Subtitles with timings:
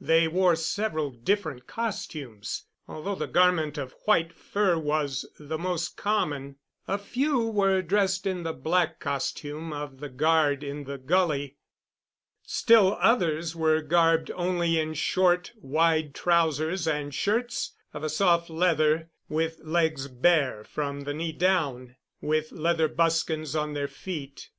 [0.00, 6.58] They wore several different costumes, although the garment of white fur was the most common.
[6.86, 11.56] A few were dressed in the black costume of the guard in the gully.
[12.44, 19.10] Still others were garbed only in short, wide trousers and shirts of a soft leather,
[19.28, 21.96] with legs bare from the knee down, and
[22.30, 24.50] with leather buskins on their feet.